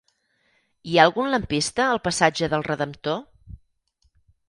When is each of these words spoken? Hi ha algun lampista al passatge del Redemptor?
Hi 0.91 0.97
ha 1.01 1.05
algun 1.09 1.29
lampista 1.35 1.85
al 1.89 2.01
passatge 2.09 2.53
del 2.57 2.67
Redemptor? 2.73 3.25